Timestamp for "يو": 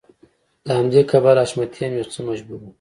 1.99-2.11